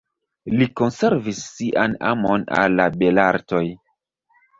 Li 0.59 0.67
konservis 0.79 1.41
sian 1.49 1.93
amon 2.13 2.45
al 2.61 2.79
la 2.79 2.87
belartoj. 3.03 3.63